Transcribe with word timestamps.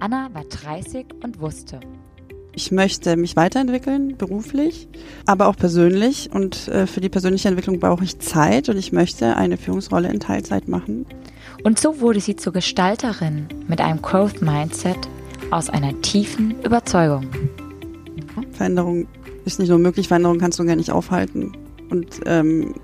Anna 0.00 0.30
war 0.32 0.44
30 0.44 1.06
und 1.22 1.40
wusste, 1.40 1.80
ich 2.54 2.72
möchte 2.72 3.16
mich 3.16 3.36
weiterentwickeln, 3.36 4.16
beruflich, 4.16 4.88
aber 5.26 5.46
auch 5.46 5.56
persönlich. 5.56 6.30
Und 6.32 6.66
äh, 6.68 6.88
für 6.88 7.00
die 7.00 7.08
persönliche 7.08 7.48
Entwicklung 7.48 7.78
brauche 7.78 8.02
ich 8.02 8.18
Zeit 8.18 8.68
und 8.68 8.76
ich 8.76 8.90
möchte 8.90 9.36
eine 9.36 9.56
Führungsrolle 9.56 10.08
in 10.08 10.18
Teilzeit 10.18 10.66
machen. 10.66 11.06
Und 11.62 11.78
so 11.78 12.00
wurde 12.00 12.20
sie 12.20 12.34
zur 12.34 12.52
Gestalterin 12.52 13.46
mit 13.68 13.80
einem 13.80 14.02
Growth 14.02 14.42
Mindset 14.42 14.98
aus 15.50 15.70
einer 15.70 16.00
tiefen 16.02 16.60
Überzeugung. 16.62 17.28
Veränderung 18.52 19.06
ist 19.44 19.60
nicht 19.60 19.68
nur 19.68 19.78
möglich, 19.78 20.08
Veränderung 20.08 20.38
kannst 20.38 20.58
du 20.58 20.64
gar 20.64 20.76
nicht 20.76 20.90
aufhalten. 20.90 21.56
Und 21.90 22.20
ähm, 22.26 22.74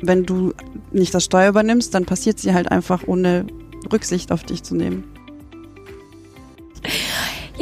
wenn 0.00 0.24
du 0.24 0.54
nicht 0.90 1.14
das 1.14 1.24
Steuer 1.24 1.50
übernimmst, 1.50 1.94
dann 1.94 2.06
passiert 2.06 2.38
sie 2.38 2.54
halt 2.54 2.70
einfach 2.70 3.06
ohne 3.06 3.46
Rücksicht 3.92 4.32
auf 4.32 4.42
dich 4.42 4.62
zu 4.62 4.74
nehmen. 4.74 5.04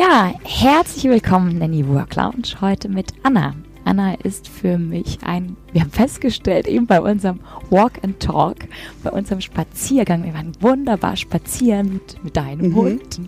Ja, 0.03 0.35
herzlich 0.43 1.05
willkommen 1.05 1.53
in 1.53 1.59
der 1.61 1.69
New 1.69 1.87
Work 1.95 2.17
Lounge 2.17 2.61
heute 2.61 2.89
mit 2.89 3.13
Anna. 3.23 3.55
Anna 3.85 4.15
ist 4.15 4.49
für 4.49 4.77
mich 4.77 5.19
ein, 5.23 5.57
wir 5.73 5.83
haben 5.83 5.93
festgestellt, 5.93 6.67
eben 6.67 6.89
bei 6.89 7.01
unserem 7.01 7.39
Walk 7.71 8.03
and 8.03 8.19
Talk, 8.19 8.57
bei 9.05 9.11
unserem 9.11 9.41
Spaziergang, 9.41 10.25
wir 10.25 10.35
waren 10.35 10.55
wunderbar 10.61 11.17
spazieren 11.17 11.93
mit, 11.93 12.25
mit 12.25 12.37
deinem 12.37 12.71
mhm. 12.71 12.75
Hund 12.75 13.21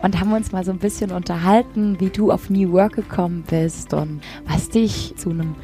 und 0.00 0.18
haben 0.18 0.32
uns 0.32 0.52
mal 0.52 0.64
so 0.64 0.70
ein 0.72 0.78
bisschen 0.78 1.10
unterhalten, 1.10 2.00
wie 2.00 2.08
du 2.08 2.32
auf 2.32 2.48
New 2.48 2.72
Work 2.72 2.94
gekommen 2.94 3.44
bist 3.50 3.92
und 3.92 4.22
was 4.46 4.70
dich 4.70 5.12
zu 5.18 5.28
einem 5.28 5.54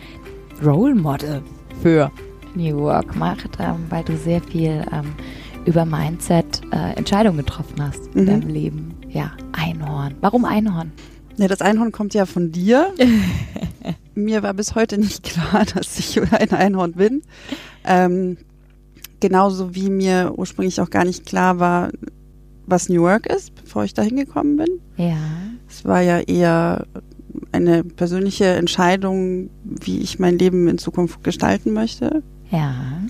Role 0.62 0.94
Model 0.94 1.40
für 1.82 2.12
New 2.54 2.76
Work 2.76 3.16
macht, 3.16 3.56
ähm, 3.58 3.86
weil 3.88 4.04
du 4.04 4.18
sehr 4.18 4.42
viel 4.42 4.84
ähm, 4.92 5.14
über 5.64 5.86
Mindset 5.86 6.60
äh, 6.72 6.94
Entscheidungen 6.94 7.38
getroffen 7.38 7.76
hast 7.80 8.14
mhm. 8.14 8.20
in 8.20 8.26
deinem 8.26 8.48
Leben. 8.48 8.94
Ja, 9.08 9.32
Einhorn. 10.08 10.16
Warum 10.20 10.44
Einhorn? 10.44 10.92
Ja, 11.36 11.48
das 11.48 11.60
Einhorn 11.60 11.92
kommt 11.92 12.14
ja 12.14 12.26
von 12.26 12.50
dir. 12.52 12.92
Mir 14.14 14.42
war 14.42 14.54
bis 14.54 14.74
heute 14.74 14.98
nicht 14.98 15.22
klar, 15.22 15.64
dass 15.74 15.98
ich 15.98 16.20
ein 16.20 16.50
Einhorn 16.50 16.92
bin. 16.92 17.22
Ähm, 17.84 18.36
genauso 19.20 19.74
wie 19.74 19.90
mir 19.90 20.34
ursprünglich 20.36 20.80
auch 20.80 20.90
gar 20.90 21.04
nicht 21.04 21.26
klar 21.26 21.58
war, 21.58 21.90
was 22.66 22.88
New 22.88 23.02
Work 23.02 23.26
ist, 23.26 23.54
bevor 23.54 23.84
ich 23.84 23.94
da 23.94 24.02
hingekommen 24.02 24.56
bin. 24.56 24.80
Ja. 24.96 25.16
Es 25.68 25.84
war 25.84 26.00
ja 26.02 26.20
eher 26.20 26.86
eine 27.52 27.84
persönliche 27.84 28.46
Entscheidung, 28.46 29.50
wie 29.64 30.00
ich 30.00 30.18
mein 30.18 30.38
Leben 30.38 30.68
in 30.68 30.78
Zukunft 30.78 31.22
gestalten 31.24 31.72
möchte. 31.72 32.22
Ja. 32.50 33.02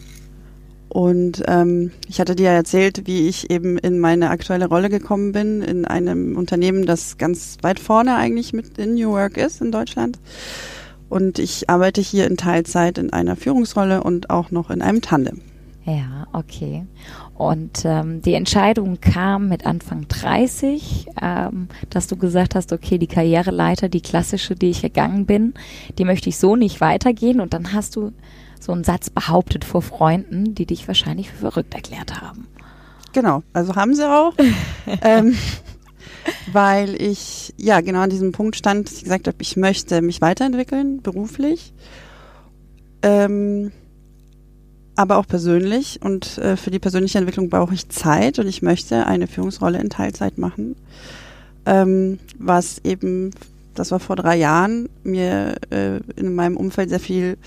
Und 0.89 1.43
ähm, 1.47 1.91
ich 2.09 2.19
hatte 2.19 2.35
dir 2.35 2.47
ja 2.47 2.53
erzählt, 2.53 3.07
wie 3.07 3.29
ich 3.29 3.51
eben 3.51 3.77
in 3.79 3.99
meine 3.99 4.31
aktuelle 4.31 4.67
Rolle 4.67 4.89
gekommen 4.89 5.33
bin, 5.33 5.63
in 5.63 5.85
einem 5.85 6.37
Unternehmen, 6.37 6.87
das 6.87 7.19
ganz 7.19 7.59
weit 7.63 7.79
vorne 7.79 8.17
eigentlich 8.17 8.53
mit 8.53 8.79
in 8.79 8.95
New 8.95 9.11
Work 9.11 9.37
ist 9.37 9.61
in 9.61 9.71
Deutschland. 9.71 10.19
Und 11.09 11.39
ich 11.39 11.69
arbeite 11.69 12.01
hier 12.01 12.27
in 12.27 12.37
Teilzeit 12.37 12.99
in 12.99 13.13
einer 13.13 13.37
Führungsrolle 13.37 14.03
und 14.03 14.31
auch 14.31 14.51
noch 14.51 14.71
in 14.71 14.83
einem 14.83 15.01
Tandem. 15.01 15.41
Ja, 15.85 16.27
okay. 16.35 16.85
Und 17.35 17.83
ähm, 17.85 18.21
die 18.21 18.35
Entscheidung 18.35 19.01
kam 19.01 19.49
mit 19.49 19.65
Anfang 19.65 20.07
30, 20.09 21.07
ähm, 21.23 21.69
dass 21.89 22.09
du 22.09 22.17
gesagt 22.17 22.55
hast, 22.55 22.75
okay, 22.75 22.99
die 22.99 23.07
Karriereleiter, 23.07 23.89
die 23.89 24.03
klassische, 24.03 24.55
die 24.55 24.69
ich 24.69 24.83
gegangen 24.83 25.25
bin, 25.25 25.55
die 25.97 26.05
möchte 26.05 26.29
ich 26.29 26.37
so 26.37 26.57
nicht 26.57 26.83
weitergehen. 26.83 27.41
Und 27.41 27.55
dann 27.55 27.73
hast 27.73 27.97
du 27.97 28.13
so 28.61 28.73
einen 28.73 28.85
Satz 28.85 29.11
behauptet 29.11 29.65
vor 29.65 29.83
Freunden, 29.83 30.55
die 30.55 30.67
dich 30.67 30.87
wahrscheinlich 30.89 31.31
für 31.31 31.37
verrückt 31.37 31.75
erklärt 31.75 32.21
haben. 32.21 32.47
Genau, 33.13 33.43
also 33.53 33.75
haben 33.75 33.95
sie 33.95 34.09
auch. 34.09 34.35
ähm, 35.03 35.35
weil 36.53 37.01
ich 37.01 37.55
ja 37.57 37.81
genau 37.81 38.01
an 38.01 38.11
diesem 38.11 38.33
Punkt 38.33 38.57
stand, 38.57 38.87
dass 38.87 38.97
ich 38.97 39.05
gesagt 39.05 39.27
habe, 39.27 39.39
ich 39.41 39.57
möchte 39.57 40.03
mich 40.03 40.21
weiterentwickeln, 40.21 41.01
beruflich, 41.03 41.73
ähm, 43.03 43.73
aber 44.97 45.17
auch 45.17 45.27
persönlich. 45.27 46.01
Und 46.03 46.39
äh, 46.39 46.57
für 46.57 46.71
die 46.71 46.79
persönliche 46.79 47.19
Entwicklung 47.19 47.49
brauche 47.49 47.75
ich 47.75 47.89
Zeit 47.89 48.39
und 48.39 48.47
ich 48.47 48.63
möchte 48.63 49.07
eine 49.07 49.27
Führungsrolle 49.27 49.79
in 49.79 49.91
Teilzeit 49.91 50.39
machen, 50.39 50.77
ähm, 51.67 52.19
was 52.39 52.81
eben, 52.85 53.31
das 53.75 53.91
war 53.91 54.01
vor 54.01 54.17
drei 54.17 54.37
Jahren, 54.37 54.89
mir 55.05 55.57
äh, 55.71 56.01
in 56.17 56.35
meinem 56.35 56.57
Umfeld 56.57 56.91
sehr 56.91 57.01
viel 57.01 57.39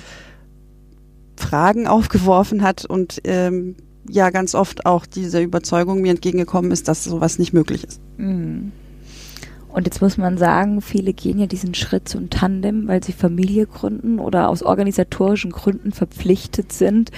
Fragen 1.41 1.87
aufgeworfen 1.87 2.61
hat 2.61 2.85
und 2.85 3.21
ähm, 3.25 3.75
ja 4.07 4.29
ganz 4.29 4.55
oft 4.55 4.85
auch 4.85 5.05
diese 5.05 5.41
Überzeugung 5.41 6.01
mir 6.01 6.11
entgegengekommen 6.11 6.71
ist, 6.71 6.87
dass 6.87 7.03
sowas 7.03 7.39
nicht 7.39 7.53
möglich 7.53 7.83
ist. 7.83 8.01
Mhm. 8.17 8.71
Und 9.73 9.85
jetzt 9.85 10.01
muss 10.01 10.17
man 10.17 10.37
sagen, 10.37 10.81
viele 10.81 11.13
gehen 11.13 11.39
ja 11.39 11.45
diesen 11.47 11.73
Schritt 11.73 12.09
zum 12.09 12.29
Tandem, 12.29 12.87
weil 12.87 13.03
sie 13.03 13.13
Familie 13.13 13.65
gründen 13.67 14.19
oder 14.19 14.49
aus 14.49 14.63
organisatorischen 14.63 15.51
Gründen 15.51 15.93
verpflichtet 15.93 16.73
sind, 16.73 17.11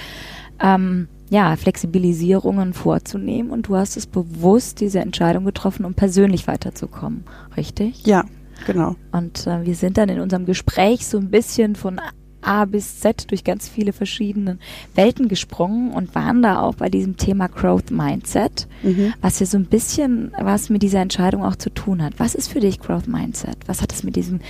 ähm, 0.60 1.08
ja, 1.30 1.56
Flexibilisierungen 1.56 2.72
vorzunehmen. 2.72 3.50
Und 3.50 3.68
du 3.68 3.76
hast 3.76 3.96
es 3.96 4.06
bewusst 4.06 4.80
diese 4.80 5.00
Entscheidung 5.00 5.44
getroffen, 5.44 5.84
um 5.84 5.94
persönlich 5.94 6.46
weiterzukommen, 6.46 7.24
richtig? 7.56 8.06
Ja, 8.06 8.24
genau. 8.66 8.94
Und 9.10 9.48
äh, 9.48 9.64
wir 9.66 9.74
sind 9.74 9.98
dann 9.98 10.08
in 10.08 10.20
unserem 10.20 10.46
Gespräch 10.46 11.06
so 11.06 11.18
ein 11.18 11.30
bisschen 11.30 11.74
von 11.74 12.00
A 12.46 12.64
bis 12.64 13.00
Z 13.00 13.30
durch 13.30 13.44
ganz 13.44 13.68
viele 13.68 13.92
verschiedene 13.92 14.58
Welten 14.94 15.28
gesprungen 15.28 15.92
und 15.92 16.14
waren 16.14 16.42
da 16.42 16.60
auch 16.60 16.76
bei 16.76 16.88
diesem 16.88 17.16
Thema 17.16 17.48
Growth 17.48 17.90
Mindset, 17.90 18.68
mhm. 18.82 19.14
was 19.20 19.40
ja 19.40 19.46
so 19.46 19.56
ein 19.56 19.66
bisschen 19.66 20.32
was 20.38 20.70
mit 20.70 20.82
dieser 20.82 21.00
Entscheidung 21.00 21.44
auch 21.44 21.56
zu 21.56 21.70
tun 21.70 22.02
hat. 22.02 22.14
Was 22.18 22.34
ist 22.34 22.48
für 22.48 22.60
dich 22.60 22.80
Growth 22.80 23.08
Mindset? 23.08 23.56
Was 23.66 23.82
hat 23.82 23.92
es 23.92 24.02
mit 24.02 24.16
diesem, 24.16 24.40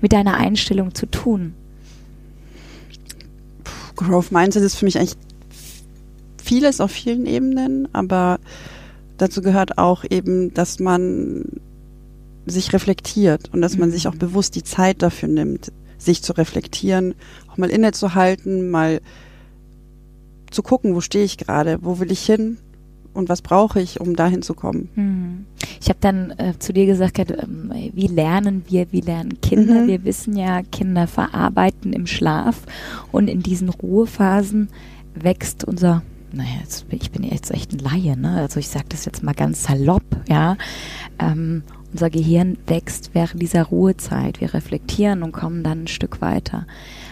mit 0.00 0.12
deiner 0.12 0.34
Einstellung 0.34 0.94
zu 0.94 1.06
tun? 1.06 1.54
Growth 3.96 4.32
Mindset 4.32 4.62
ist 4.62 4.76
für 4.76 4.84
mich 4.84 4.98
eigentlich 4.98 5.16
vieles 6.42 6.80
auf 6.80 6.90
vielen 6.90 7.26
Ebenen, 7.26 7.88
aber 7.92 8.38
dazu 9.16 9.40
gehört 9.40 9.78
auch 9.78 10.04
eben, 10.08 10.52
dass 10.52 10.78
man 10.78 11.44
sich 12.46 12.72
reflektiert 12.72 13.50
und 13.52 13.62
dass 13.62 13.78
man 13.78 13.90
sich 13.90 14.08
auch 14.08 14.14
mhm. 14.14 14.18
bewusst 14.18 14.54
die 14.54 14.62
Zeit 14.62 15.02
dafür 15.02 15.28
nimmt, 15.28 15.72
sich 16.04 16.22
zu 16.22 16.32
reflektieren, 16.32 17.14
auch 17.50 17.56
mal 17.56 17.70
innezuhalten, 17.70 18.70
mal 18.70 19.00
zu 20.50 20.62
gucken, 20.62 20.94
wo 20.94 21.00
stehe 21.00 21.24
ich 21.24 21.38
gerade, 21.38 21.78
wo 21.82 21.98
will 21.98 22.12
ich 22.12 22.24
hin 22.24 22.58
und 23.12 23.28
was 23.28 23.42
brauche 23.42 23.80
ich, 23.80 24.00
um 24.00 24.16
dahin 24.16 24.42
zu 24.42 24.54
kommen. 24.54 24.88
Hm. 24.94 25.46
Ich 25.80 25.88
habe 25.88 25.98
dann 26.00 26.30
äh, 26.32 26.54
zu 26.58 26.72
dir 26.72 26.86
gesagt, 26.86 27.18
äh, 27.18 27.46
wie 27.92 28.06
lernen 28.06 28.64
wir, 28.68 28.90
wie 28.92 29.00
lernen 29.00 29.40
Kinder? 29.40 29.82
Mhm. 29.82 29.88
Wir 29.88 30.04
wissen 30.04 30.36
ja, 30.36 30.62
Kinder 30.62 31.06
verarbeiten 31.06 31.92
im 31.92 32.06
Schlaf 32.06 32.62
und 33.12 33.28
in 33.28 33.42
diesen 33.42 33.68
Ruhephasen 33.68 34.68
wächst 35.14 35.64
unser 35.64 36.02
naja, 36.32 36.50
jetzt, 36.60 36.86
ich 36.90 37.12
bin 37.12 37.22
jetzt 37.22 37.52
echt 37.52 37.72
ein 37.72 37.78
Laie, 37.78 38.16
ne? 38.16 38.40
Also 38.40 38.58
ich 38.58 38.68
sage 38.68 38.86
das 38.88 39.04
jetzt 39.04 39.22
mal 39.22 39.34
ganz 39.34 39.62
salopp, 39.62 40.02
ja. 40.28 40.56
Ähm, 41.20 41.62
unser 41.94 42.10
Gehirn 42.10 42.58
wächst 42.66 43.10
während 43.12 43.40
dieser 43.40 43.62
Ruhezeit. 43.62 44.40
Wir 44.40 44.52
reflektieren 44.52 45.22
und 45.22 45.30
kommen 45.30 45.62
dann 45.62 45.84
ein 45.84 45.86
Stück 45.86 46.20
weiter. 46.20 46.66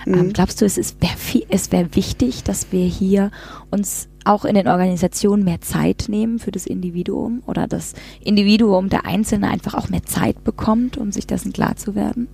Ähm, 0.06 0.12
mhm. 0.12 0.18
Ähm, 0.18 0.32
glaubst 0.32 0.60
du, 0.60 0.64
es 0.64 0.76
wäre 0.76 1.44
es 1.48 1.72
wäre 1.72 1.94
wichtig, 1.94 2.42
dass 2.42 2.72
wir 2.72 2.84
hier 2.84 3.30
uns 3.70 4.08
auch 4.24 4.44
in 4.44 4.54
den 4.54 4.66
Organisationen 4.66 5.44
mehr 5.44 5.60
Zeit 5.60 6.06
nehmen 6.08 6.40
für 6.40 6.50
das 6.50 6.66
Individuum 6.66 7.42
oder 7.46 7.68
das 7.68 7.94
Individuum, 8.20 8.88
der 8.88 9.06
Einzelne 9.06 9.48
einfach 9.48 9.74
auch 9.74 9.88
mehr 9.88 10.04
Zeit 10.04 10.42
bekommt, 10.42 10.98
um 10.98 11.12
sich 11.12 11.26
dessen 11.28 11.52
klar 11.52 11.76
zu 11.76 11.94
werden? 11.94 12.26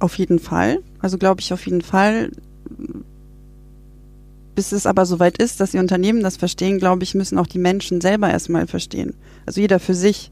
Auf 0.00 0.18
jeden 0.18 0.38
Fall. 0.38 0.80
Also 0.98 1.16
glaube 1.16 1.40
ich 1.40 1.52
auf 1.54 1.64
jeden 1.64 1.82
Fall. 1.82 2.30
Bis 4.54 4.72
es 4.72 4.86
aber 4.86 5.06
soweit 5.06 5.38
ist, 5.38 5.60
dass 5.60 5.70
die 5.70 5.78
Unternehmen 5.78 6.22
das 6.22 6.36
verstehen, 6.36 6.78
glaube 6.78 7.04
ich, 7.04 7.14
müssen 7.14 7.38
auch 7.38 7.46
die 7.46 7.58
Menschen 7.58 8.02
selber 8.02 8.28
erstmal 8.28 8.66
verstehen. 8.66 9.14
Also 9.46 9.62
jeder 9.62 9.80
für 9.80 9.94
sich 9.94 10.30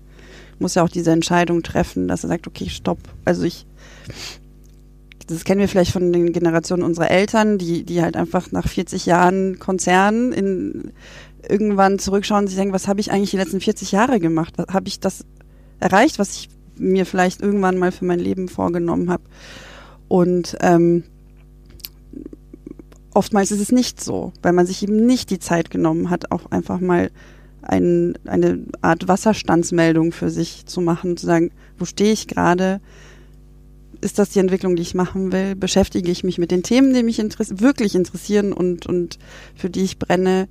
muss 0.58 0.74
ja 0.74 0.82
auch 0.82 0.88
diese 0.88 1.10
Entscheidung 1.10 1.62
treffen, 1.62 2.08
dass 2.08 2.24
er 2.24 2.28
sagt, 2.28 2.46
okay, 2.46 2.68
stopp. 2.68 2.98
Also 3.24 3.42
ich, 3.42 3.66
das 5.26 5.44
kennen 5.44 5.60
wir 5.60 5.68
vielleicht 5.68 5.92
von 5.92 6.12
den 6.12 6.32
Generationen 6.32 6.82
unserer 6.82 7.10
Eltern, 7.10 7.58
die, 7.58 7.84
die 7.84 8.02
halt 8.02 8.16
einfach 8.16 8.52
nach 8.52 8.68
40 8.68 9.06
Jahren 9.06 9.58
Konzern 9.58 10.32
in, 10.32 10.92
irgendwann 11.48 11.98
zurückschauen 11.98 12.44
und 12.44 12.48
sich 12.48 12.56
denken, 12.56 12.74
was 12.74 12.88
habe 12.88 13.00
ich 13.00 13.10
eigentlich 13.10 13.30
die 13.30 13.36
letzten 13.36 13.60
40 13.60 13.92
Jahre 13.92 14.20
gemacht? 14.20 14.54
Habe 14.58 14.88
ich 14.88 15.00
das 15.00 15.24
erreicht, 15.80 16.18
was 16.18 16.36
ich 16.36 16.48
mir 16.76 17.06
vielleicht 17.06 17.42
irgendwann 17.42 17.78
mal 17.78 17.92
für 17.92 18.04
mein 18.04 18.20
Leben 18.20 18.48
vorgenommen 18.48 19.10
habe? 19.10 19.24
Und 20.08 20.56
ähm, 20.60 21.04
oftmals 23.14 23.50
ist 23.50 23.60
es 23.60 23.72
nicht 23.72 24.02
so, 24.02 24.32
weil 24.42 24.52
man 24.52 24.66
sich 24.66 24.82
eben 24.82 25.06
nicht 25.06 25.30
die 25.30 25.38
Zeit 25.38 25.70
genommen 25.70 26.10
hat, 26.10 26.30
auch 26.30 26.50
einfach 26.50 26.80
mal 26.80 27.10
ein, 27.62 28.14
eine 28.26 28.60
Art 28.80 29.08
Wasserstandsmeldung 29.08 30.12
für 30.12 30.30
sich 30.30 30.66
zu 30.66 30.80
machen, 30.80 31.16
zu 31.16 31.26
sagen, 31.26 31.50
wo 31.78 31.84
stehe 31.84 32.12
ich 32.12 32.26
gerade? 32.28 32.80
Ist 34.00 34.18
das 34.18 34.30
die 34.30 34.40
Entwicklung, 34.40 34.74
die 34.76 34.82
ich 34.82 34.94
machen 34.94 35.32
will? 35.32 35.54
Beschäftige 35.54 36.10
ich 36.10 36.24
mich 36.24 36.38
mit 36.38 36.50
den 36.50 36.62
Themen, 36.62 36.92
die 36.92 37.02
mich 37.02 37.18
interess 37.18 37.60
wirklich 37.60 37.94
interessieren 37.94 38.52
und, 38.52 38.86
und 38.86 39.18
für 39.54 39.70
die 39.70 39.82
ich 39.82 39.98
brenne? 39.98 40.48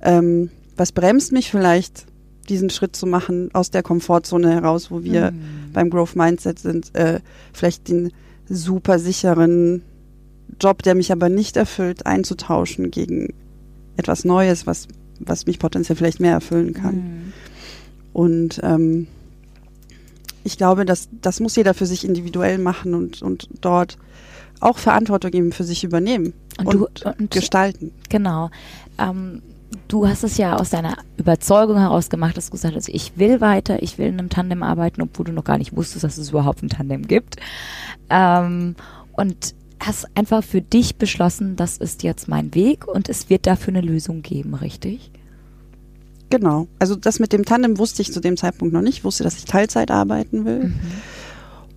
Ähm, 0.00 0.50
was 0.76 0.92
bremst 0.92 1.32
mich 1.32 1.50
vielleicht 1.50 2.06
diesen 2.48 2.70
Schritt 2.70 2.94
zu 2.94 3.06
machen 3.06 3.50
aus 3.52 3.70
der 3.70 3.82
Komfortzone 3.82 4.52
heraus, 4.52 4.90
wo 4.90 5.02
wir 5.02 5.30
Mhm. 5.32 5.72
beim 5.72 5.90
Growth 5.90 6.14
Mindset 6.14 6.58
sind, 6.58 6.94
äh, 6.94 7.20
vielleicht 7.52 7.88
den 7.88 8.12
super 8.48 8.98
sicheren 8.98 9.82
Job, 10.60 10.82
der 10.82 10.94
mich 10.94 11.10
aber 11.10 11.28
nicht 11.28 11.56
erfüllt, 11.56 12.06
einzutauschen 12.06 12.90
gegen 12.90 13.32
etwas 13.96 14.24
Neues, 14.24 14.66
was, 14.66 14.86
was 15.26 15.46
mich 15.46 15.58
potenziell 15.58 15.96
vielleicht 15.96 16.20
mehr 16.20 16.32
erfüllen 16.32 16.74
kann. 16.74 16.94
Mhm. 16.94 17.32
Und 18.12 18.60
ähm, 18.62 19.06
ich 20.44 20.56
glaube, 20.56 20.84
dass 20.84 21.08
das 21.22 21.40
muss 21.40 21.56
jeder 21.56 21.74
für 21.74 21.86
sich 21.86 22.04
individuell 22.04 22.58
machen 22.58 22.94
und, 22.94 23.22
und 23.22 23.48
dort 23.60 23.98
auch 24.60 24.78
Verantwortung 24.78 25.32
eben 25.32 25.52
für 25.52 25.64
sich 25.64 25.84
übernehmen 25.84 26.32
Und 26.58 26.66
und, 26.74 27.04
du- 27.04 27.08
und- 27.08 27.30
gestalten. 27.30 27.92
Genau. 28.08 28.50
Ähm, 28.98 29.42
du 29.88 30.06
hast 30.06 30.22
es 30.22 30.36
ja 30.36 30.56
aus 30.56 30.70
deiner 30.70 30.96
Überzeugung 31.16 31.78
heraus 31.78 32.08
gemacht, 32.08 32.36
dass 32.36 32.46
du 32.46 32.52
gesagt 32.52 32.76
hast, 32.76 32.88
ich 32.88 33.12
will 33.16 33.40
weiter, 33.40 33.82
ich 33.82 33.98
will 33.98 34.06
in 34.06 34.18
einem 34.18 34.28
Tandem 34.30 34.62
arbeiten, 34.62 35.02
obwohl 35.02 35.26
du 35.26 35.32
noch 35.32 35.44
gar 35.44 35.58
nicht 35.58 35.76
wusstest, 35.76 36.04
dass 36.04 36.18
es 36.18 36.30
überhaupt 36.30 36.62
ein 36.62 36.68
Tandem 36.68 37.06
gibt. 37.08 37.36
Ähm, 38.10 38.76
und 39.12 39.54
hast 39.86 40.08
einfach 40.14 40.42
für 40.42 40.60
dich 40.60 40.96
beschlossen, 40.96 41.56
das 41.56 41.76
ist 41.76 42.02
jetzt 42.02 42.28
mein 42.28 42.54
Weg 42.54 42.86
und 42.86 43.08
es 43.08 43.30
wird 43.30 43.46
dafür 43.46 43.74
eine 43.74 43.80
Lösung 43.80 44.22
geben, 44.22 44.54
richtig? 44.54 45.10
Genau. 46.30 46.66
Also 46.78 46.96
das 46.96 47.20
mit 47.20 47.32
dem 47.32 47.44
Tandem 47.44 47.78
wusste 47.78 48.02
ich 48.02 48.12
zu 48.12 48.20
dem 48.20 48.36
Zeitpunkt 48.36 48.74
noch 48.74 48.80
nicht. 48.80 48.98
Ich 48.98 49.04
wusste, 49.04 49.24
dass 49.24 49.38
ich 49.38 49.44
Teilzeit 49.44 49.90
arbeiten 49.90 50.44
will. 50.44 50.64
Mhm. 50.64 50.74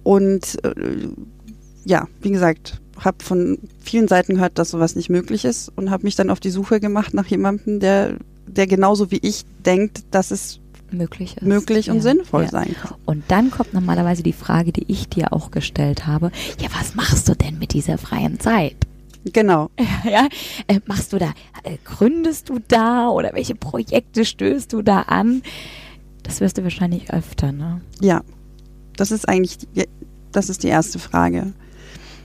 Und 0.04 0.64
äh, 0.64 1.10
ja, 1.86 2.08
wie 2.22 2.32
gesagt, 2.32 2.82
habe 3.00 3.24
von 3.24 3.60
vielen 3.80 4.08
Seiten 4.08 4.36
gehört, 4.36 4.58
dass 4.58 4.72
sowas 4.72 4.96
nicht 4.96 5.10
möglich 5.10 5.46
ist 5.46 5.72
und 5.76 5.92
habe 5.92 6.04
mich 6.04 6.16
dann 6.16 6.30
auf 6.30 6.40
die 6.40 6.50
Suche 6.50 6.80
gemacht 6.80 7.14
nach 7.14 7.28
jemandem, 7.28 7.80
der, 7.80 8.18
der 8.48 8.68
genauso 8.68 9.12
wie 9.12 9.20
ich 9.22 9.46
denkt, 9.66 10.04
dass 10.12 10.32
es 10.32 10.60
Möglich 10.92 11.36
ist. 11.38 11.44
möglich 11.46 11.90
und 11.90 11.98
Ja, 11.98 12.02
sinnvoll 12.02 12.44
ja. 12.44 12.50
sein 12.50 12.76
kann. 12.82 12.96
Und 13.06 13.24
dann 13.28 13.52
kommt 13.52 13.74
normalerweise 13.74 14.24
die 14.24 14.34
Frage, 14.34 14.72
die 14.72 14.86
ich 14.92 15.10
dir 15.10 15.34
auch 15.34 15.52
gestellt 15.52 16.08
habe. 16.08 16.32
Ja, 16.62 16.70
was 16.80 16.96
machst 16.96 17.28
du 17.28 17.36
denn 17.36 17.60
mit 17.60 17.74
dieser 17.74 17.98
freien 17.98 18.40
Zeit? 18.40 18.76
Genau. 19.34 19.70
Ja, 20.10 20.28
äh, 20.68 20.80
machst 20.86 21.12
du 21.12 21.18
da, 21.18 21.34
äh, 21.64 21.78
gründest 21.84 22.48
du 22.50 22.60
da 22.68 23.10
oder 23.10 23.34
welche 23.34 23.56
Projekte 23.56 24.24
stößt 24.24 24.72
du 24.72 24.82
da 24.82 25.02
an? 25.02 25.42
Das 26.24 26.40
wirst 26.40 26.58
du 26.58 26.64
wahrscheinlich 26.64 27.12
öfter, 27.12 27.52
ne? 27.52 27.82
Ja. 28.00 28.22
Das 28.96 29.12
ist 29.12 29.28
eigentlich, 29.28 29.58
die, 29.58 29.88
das 30.32 30.50
ist 30.50 30.64
die 30.64 30.68
erste 30.70 31.00
Frage. 31.00 31.54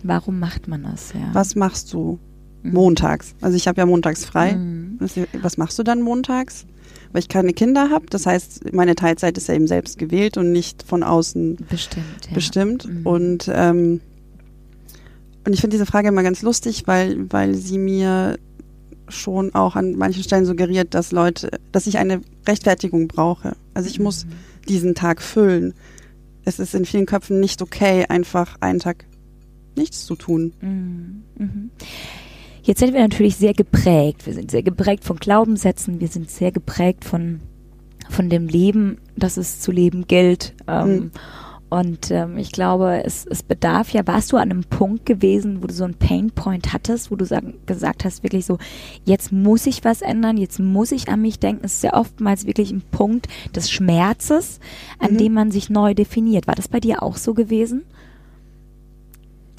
Warum 0.04 0.38
macht 0.38 0.68
man 0.68 0.82
das, 0.84 1.12
ja? 1.12 1.30
Was 1.32 1.54
machst 1.56 1.92
du 1.92 2.18
Mhm. 2.64 2.74
montags? 2.74 3.34
Also 3.40 3.56
ich 3.56 3.66
habe 3.66 3.80
ja 3.80 3.86
montags 3.86 4.24
frei. 4.24 4.52
Mhm. 4.54 4.98
Was 5.40 5.56
machst 5.58 5.76
du 5.80 5.82
dann 5.82 6.00
montags? 6.02 6.64
Weil 7.12 7.20
ich 7.20 7.28
keine 7.28 7.52
Kinder 7.52 7.90
habe. 7.90 8.06
Das 8.08 8.26
heißt, 8.26 8.72
meine 8.72 8.94
Teilzeit 8.94 9.36
ist 9.36 9.48
ja 9.48 9.54
eben 9.54 9.66
selbst 9.66 9.98
gewählt 9.98 10.36
und 10.36 10.50
nicht 10.50 10.82
von 10.82 11.02
außen 11.02 11.58
Bestimmt, 11.68 12.26
ja. 12.26 12.34
bestimmt. 12.34 12.88
Mhm. 12.88 13.06
Und, 13.06 13.50
ähm, 13.52 14.00
und 15.44 15.52
ich 15.52 15.60
finde 15.60 15.76
diese 15.76 15.86
Frage 15.86 16.08
immer 16.08 16.22
ganz 16.22 16.42
lustig, 16.42 16.84
weil, 16.86 17.30
weil 17.30 17.54
sie 17.54 17.78
mir 17.78 18.38
schon 19.08 19.54
auch 19.54 19.76
an 19.76 19.96
manchen 19.96 20.22
Stellen 20.22 20.46
suggeriert, 20.46 20.94
dass 20.94 21.12
Leute, 21.12 21.50
dass 21.70 21.86
ich 21.86 21.98
eine 21.98 22.22
Rechtfertigung 22.46 23.08
brauche. 23.08 23.56
Also 23.74 23.88
ich 23.88 24.00
muss 24.00 24.26
diesen 24.68 24.94
Tag 24.94 25.20
füllen. 25.20 25.74
Es 26.44 26.58
ist 26.58 26.74
in 26.74 26.84
vielen 26.84 27.06
Köpfen 27.06 27.40
nicht 27.40 27.62
okay, 27.62 28.06
einfach 28.08 28.56
einen 28.60 28.78
Tag 28.78 29.04
nichts 29.76 30.06
zu 30.06 30.16
tun. 30.16 30.52
Mhm. 30.60 31.70
Jetzt 32.62 32.78
sind 32.80 32.94
wir 32.94 33.00
natürlich 33.00 33.36
sehr 33.36 33.54
geprägt. 33.54 34.26
Wir 34.26 34.34
sind 34.34 34.50
sehr 34.50 34.62
geprägt 34.62 35.04
von 35.04 35.16
Glaubenssätzen. 35.16 36.00
Wir 36.00 36.08
sind 36.08 36.30
sehr 36.30 36.52
geprägt 36.52 37.04
von, 37.04 37.40
von 38.08 38.30
dem 38.30 38.46
Leben, 38.48 38.98
das 39.16 39.36
es 39.36 39.60
zu 39.60 39.72
leben 39.72 40.06
gilt. 40.06 40.54
Ähm, 40.68 40.88
Mhm. 40.88 41.10
Und 41.70 42.10
ähm, 42.10 42.36
ich 42.36 42.52
glaube, 42.52 43.02
es, 43.02 43.24
es 43.24 43.42
bedarf 43.42 43.94
ja, 43.94 44.06
warst 44.06 44.30
du 44.30 44.36
an 44.36 44.50
einem 44.50 44.62
Punkt 44.64 45.06
gewesen, 45.06 45.62
wo 45.62 45.66
du 45.66 45.72
so 45.72 45.84
einen 45.84 45.94
Painpoint 45.94 46.74
hattest, 46.74 47.10
wo 47.10 47.16
du 47.16 47.24
sagen, 47.24 47.54
gesagt 47.64 48.04
hast, 48.04 48.22
wirklich 48.22 48.44
so, 48.44 48.58
jetzt 49.06 49.32
muss 49.32 49.64
ich 49.66 49.82
was 49.82 50.02
ändern, 50.02 50.36
jetzt 50.36 50.58
muss 50.60 50.92
ich 50.92 51.08
an 51.08 51.22
mich 51.22 51.38
denken. 51.38 51.64
Es 51.64 51.76
ist 51.76 51.84
ja 51.84 51.94
oftmals 51.94 52.46
wirklich 52.46 52.72
ein 52.72 52.82
Punkt 52.90 53.26
des 53.56 53.70
Schmerzes, 53.70 54.60
an 54.98 55.14
Mhm. 55.14 55.16
dem 55.18 55.32
man 55.32 55.50
sich 55.50 55.70
neu 55.70 55.94
definiert. 55.94 56.46
War 56.46 56.56
das 56.56 56.68
bei 56.68 56.78
dir 56.78 57.02
auch 57.02 57.16
so 57.16 57.32
gewesen? 57.32 57.84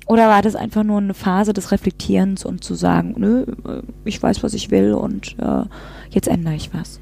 Oder 0.05 0.27
war 0.27 0.41
das 0.41 0.55
einfach 0.55 0.83
nur 0.83 0.97
eine 0.97 1.13
Phase 1.13 1.53
des 1.53 1.71
Reflektierens 1.71 2.43
und 2.45 2.63
zu 2.63 2.73
sagen, 2.75 3.15
nö, 3.17 3.43
äh, 3.43 3.81
ich 4.03 4.21
weiß, 4.21 4.43
was 4.43 4.53
ich 4.53 4.69
will 4.71 4.93
und 4.93 5.35
äh, 5.39 5.63
jetzt 6.09 6.27
ändere 6.27 6.55
ich 6.55 6.73
was? 6.73 6.99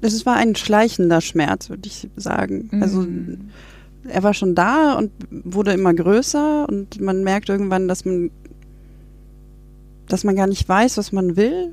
Es 0.00 0.24
war 0.26 0.36
ein 0.36 0.54
schleichender 0.54 1.20
Schmerz, 1.20 1.70
würde 1.70 1.88
ich 1.88 2.08
sagen. 2.16 2.70
Also 2.80 3.00
Mhm. 3.00 3.48
er 4.08 4.22
war 4.22 4.32
schon 4.32 4.54
da 4.54 4.94
und 4.94 5.10
wurde 5.30 5.72
immer 5.72 5.92
größer 5.92 6.68
und 6.68 7.00
man 7.00 7.24
merkt 7.24 7.48
irgendwann, 7.48 7.88
dass 7.88 8.04
man, 8.04 8.30
dass 10.06 10.22
man 10.22 10.36
gar 10.36 10.46
nicht 10.46 10.68
weiß, 10.68 10.98
was 10.98 11.10
man 11.10 11.36
will, 11.36 11.72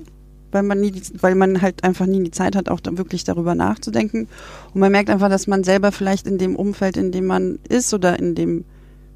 weil 0.51 0.63
man 0.63 0.79
nie, 0.79 0.89
die, 0.91 1.03
weil 1.21 1.35
man 1.35 1.61
halt 1.61 1.83
einfach 1.83 2.07
nie 2.07 2.23
die 2.23 2.31
Zeit 2.31 2.55
hat, 2.55 2.67
auch 2.69 2.79
da 2.79 2.97
wirklich 2.97 3.25
darüber 3.25 3.53
nachzudenken. 3.53 4.27
Und 4.73 4.79
man 4.79 4.91
merkt 4.91 5.11
einfach, 5.11 5.29
dass 5.29 5.45
man 5.45 5.63
selber 5.63 5.91
vielleicht 5.91 6.25
in 6.25 6.39
dem 6.39 6.55
Umfeld, 6.55 6.97
in 6.97 7.11
dem 7.11 7.27
man 7.27 7.59
ist 7.69 7.93
oder 7.93 8.17
in 8.17 8.33
dem 8.33 8.65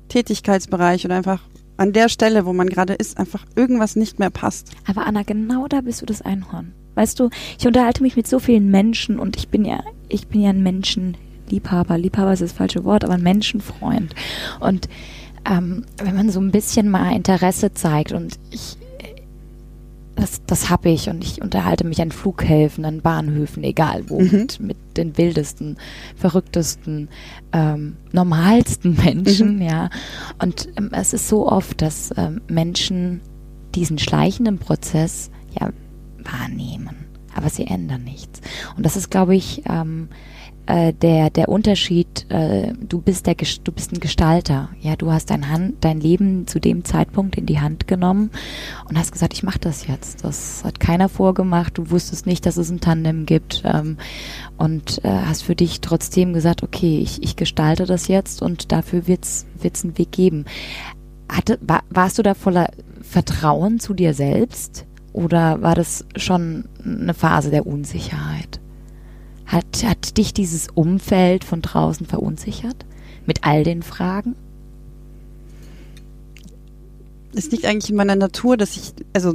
Tätigkeitsbereich 0.09 1.05
oder 1.05 1.15
einfach 1.15 1.41
an 1.77 1.93
der 1.93 2.09
Stelle, 2.09 2.45
wo 2.45 2.51
man 2.51 2.67
gerade 2.67 2.93
ist, 2.93 3.17
einfach 3.17 3.45
irgendwas 3.55 3.95
nicht 3.95 4.19
mehr 4.19 4.29
passt. 4.29 4.71
Aber 4.85 5.05
Anna, 5.05 5.23
genau 5.23 5.67
da 5.67 5.79
bist 5.81 6.01
du 6.01 6.05
das 6.05 6.21
Einhorn. 6.21 6.73
Weißt 6.95 7.17
du, 7.19 7.29
ich 7.57 7.65
unterhalte 7.65 8.03
mich 8.03 8.17
mit 8.17 8.27
so 8.27 8.39
vielen 8.39 8.69
Menschen 8.69 9.17
und 9.17 9.37
ich 9.37 9.47
bin 9.47 9.63
ja, 9.63 9.81
ich 10.09 10.27
bin 10.27 10.41
ja 10.41 10.49
ein 10.49 10.61
Menschenliebhaber. 10.61 11.97
Liebhaber 11.97 12.33
ist 12.33 12.41
das 12.41 12.51
falsche 12.51 12.83
Wort, 12.83 13.05
aber 13.05 13.13
ein 13.13 13.23
Menschenfreund. 13.23 14.13
Und 14.59 14.89
ähm, 15.49 15.85
wenn 16.03 16.15
man 16.15 16.29
so 16.29 16.41
ein 16.41 16.51
bisschen 16.51 16.89
mal 16.89 17.15
Interesse 17.15 17.73
zeigt 17.73 18.11
und 18.11 18.37
ich, 18.51 18.77
das, 20.29 20.41
das 20.45 20.69
habe 20.69 20.89
ich 20.89 21.09
und 21.09 21.23
ich 21.23 21.41
unterhalte 21.41 21.85
mich 21.85 22.01
an 22.01 22.11
Flughäfen, 22.11 22.85
an 22.85 23.01
Bahnhöfen, 23.01 23.63
egal 23.63 24.03
wo, 24.09 24.19
Mhm. 24.19 24.31
mit, 24.31 24.59
mit 24.59 24.77
den 24.97 25.17
wildesten, 25.17 25.77
verrücktesten, 26.15 27.09
ähm, 27.53 27.97
normalsten 28.11 28.95
Menschen, 29.03 29.55
Mhm. 29.57 29.61
ja. 29.61 29.89
Und 30.41 30.69
ähm, 30.77 30.89
es 30.93 31.13
ist 31.13 31.27
so 31.27 31.49
oft, 31.49 31.81
dass 31.81 32.11
ähm, 32.17 32.41
Menschen 32.47 33.21
diesen 33.75 33.97
schleichenden 33.99 34.57
Prozess 34.57 35.31
ja 35.59 35.69
wahrnehmen, 36.23 36.95
aber 37.35 37.49
sie 37.49 37.65
ändern 37.67 38.03
nichts. 38.03 38.41
Und 38.75 38.85
das 38.85 38.95
ist, 38.97 39.09
glaube 39.09 39.35
ich, 39.35 39.63
ähm, 39.67 40.09
äh, 40.69 40.93
der 40.93 41.31
der 41.31 41.49
Unterschied. 41.49 42.29
Äh, 42.29 42.73
du 42.79 43.01
bist 43.01 43.25
der 43.25 43.35
du 43.35 43.71
bist 43.71 43.91
ein 43.91 43.99
Gestalter. 43.99 44.69
Ja, 44.79 44.95
du 44.95 45.11
hast 45.11 45.31
dein 45.31 45.49
Hand 45.49 45.77
dein 45.81 45.99
Leben 45.99 46.45
zu 46.45 46.59
dem 46.59 46.85
Zeitpunkt 46.85 47.35
in 47.35 47.47
die 47.47 47.59
Hand 47.59 47.87
genommen 47.87 48.29
und 48.87 48.97
hast 48.97 49.11
gesagt, 49.11 49.33
ich 49.33 49.41
mache 49.41 49.59
das 49.59 49.87
jetzt. 49.87 50.23
Das 50.23 50.63
hat 50.63 50.79
keiner 50.79 51.09
vorgemacht. 51.09 51.77
Du 51.77 51.89
wusstest 51.89 52.27
nicht, 52.27 52.45
dass 52.45 52.57
es 52.57 52.69
ein 52.69 52.81
Tandem 52.81 53.25
gibt 53.25 53.63
ähm, 53.65 53.97
und 54.57 55.03
äh, 55.03 55.09
hast 55.09 55.41
für 55.41 55.55
dich 55.55 55.81
trotzdem 55.81 56.33
gesagt, 56.33 56.61
okay, 56.61 56.99
ich, 56.99 57.23
ich 57.23 57.35
gestalte 57.35 57.85
das 57.85 58.07
jetzt 58.07 58.43
und 58.43 58.71
dafür 58.71 59.07
wird's 59.07 59.47
wird's 59.59 59.83
einen 59.83 59.97
Weg 59.97 60.11
geben. 60.11 60.45
Hatte, 61.27 61.57
war, 61.61 61.81
warst 61.89 62.19
du 62.19 62.21
da 62.21 62.35
voller 62.35 62.69
Vertrauen 63.01 63.79
zu 63.79 63.95
dir 63.95 64.13
selbst 64.13 64.85
oder 65.13 65.63
war 65.63 65.73
das 65.73 66.05
schon 66.15 66.65
eine 66.85 67.15
Phase 67.15 67.49
der 67.49 67.65
Unsicherheit? 67.65 68.59
Hat, 69.49 69.83
hat 69.83 70.17
dich 70.17 70.33
dieses 70.33 70.67
Umfeld 70.75 71.43
von 71.43 71.61
draußen 71.61 72.05
verunsichert? 72.05 72.85
Mit 73.25 73.43
all 73.43 73.63
den 73.63 73.81
Fragen? 73.83 74.35
Es 77.33 77.49
liegt 77.51 77.65
eigentlich 77.65 77.89
in 77.89 77.95
meiner 77.95 78.15
Natur, 78.15 78.57
dass 78.57 78.75
ich, 78.75 78.93
also 79.13 79.33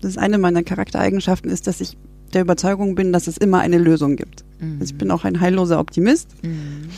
das 0.00 0.12
ist 0.12 0.18
eine 0.18 0.38
meiner 0.38 0.62
Charaktereigenschaften 0.62 1.50
ist, 1.50 1.66
dass 1.66 1.80
ich 1.80 1.96
der 2.32 2.42
Überzeugung 2.42 2.94
bin, 2.94 3.12
dass 3.12 3.26
es 3.26 3.36
immer 3.36 3.60
eine 3.60 3.78
Lösung 3.78 4.16
gibt. 4.16 4.44
Also 4.80 4.92
ich 4.92 4.98
bin 4.98 5.10
auch 5.10 5.24
ein 5.24 5.40
heilloser 5.40 5.78
Optimist 5.78 6.28
Mhm. 6.42 6.88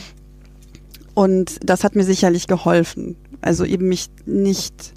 und 1.13 1.59
das 1.63 1.83
hat 1.83 1.95
mir 1.95 2.03
sicherlich 2.03 2.47
geholfen. 2.47 3.15
Also 3.41 3.65
eben 3.65 3.89
mich 3.89 4.09
nicht 4.25 4.93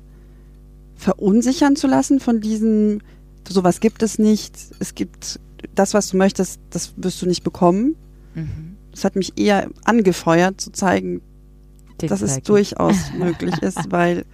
verunsichern 0.96 1.76
zu 1.76 1.86
lassen 1.86 2.20
von 2.20 2.40
diesem, 2.40 3.00
sowas 3.48 3.80
gibt 3.80 4.02
es 4.02 4.18
nicht, 4.18 4.54
es 4.78 4.94
gibt 4.94 5.40
das, 5.74 5.94
was 5.94 6.08
du 6.08 6.16
möchtest, 6.16 6.60
das 6.70 6.94
wirst 6.96 7.20
du 7.22 7.26
nicht 7.26 7.44
bekommen. 7.44 7.96
Mhm. 8.34 8.76
Das 8.92 9.04
hat 9.04 9.16
mich 9.16 9.38
eher 9.38 9.68
angefeuert 9.84 10.60
zu 10.60 10.72
zeigen, 10.72 11.20
dass 11.98 12.22
es 12.22 12.42
durchaus 12.42 13.12
möglich 13.18 13.58
ist, 13.62 13.90
weil, 13.90 14.24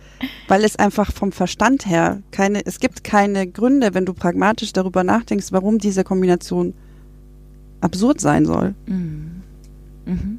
weil 0.48 0.64
es 0.64 0.76
einfach 0.76 1.12
vom 1.12 1.32
Verstand 1.32 1.86
her 1.86 2.22
keine, 2.30 2.64
es 2.64 2.78
gibt 2.78 3.04
keine 3.04 3.46
Gründe, 3.46 3.94
wenn 3.94 4.04
du 4.04 4.12
pragmatisch 4.12 4.72
darüber 4.72 5.04
nachdenkst, 5.04 5.52
warum 5.52 5.78
diese 5.78 6.04
Kombination 6.04 6.74
absurd 7.80 8.20
sein 8.20 8.46
soll. 8.46 8.74
Mhm. 8.86 9.42
Mhm. 10.06 10.38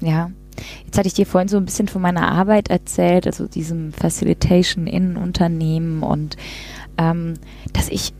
Ja. 0.00 0.30
Jetzt 0.84 0.98
hatte 0.98 1.08
ich 1.08 1.14
dir 1.14 1.26
vorhin 1.26 1.48
so 1.48 1.56
ein 1.56 1.64
bisschen 1.64 1.88
von 1.88 2.02
meiner 2.02 2.30
Arbeit 2.30 2.68
erzählt, 2.68 3.26
also 3.26 3.46
diesem 3.46 3.92
Facilitation 3.92 4.86
in 4.86 5.16
Unternehmen 5.16 6.02
und 6.02 6.36
ähm, 6.98 7.34
dass 7.72 7.88
ich 7.88 8.12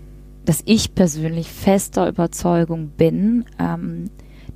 dass 0.50 0.62
ich 0.64 0.96
persönlich 0.96 1.48
fester 1.48 2.08
Überzeugung 2.08 2.88
bin, 2.88 3.44
ähm, 3.60 4.10